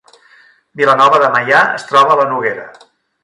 Vilanova 0.81 1.19
de 1.25 1.29
Meià 1.37 1.61
es 1.81 1.87
troba 1.91 2.15
a 2.15 2.19
la 2.23 2.27
Noguera 2.33 2.67